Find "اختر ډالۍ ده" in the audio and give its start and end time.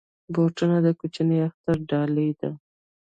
1.47-2.49